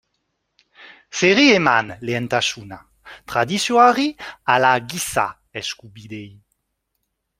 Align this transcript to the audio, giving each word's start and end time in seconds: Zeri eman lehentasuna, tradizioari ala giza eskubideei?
Zeri 1.17 1.43
eman 1.57 1.91
lehentasuna, 2.09 2.79
tradizioari 3.33 4.07
ala 4.55 4.73
giza 4.95 5.27
eskubideei? 5.63 6.33